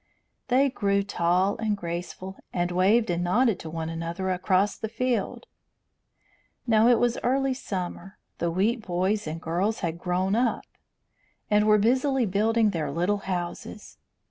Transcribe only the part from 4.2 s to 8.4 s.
across the field. Now it was early summer.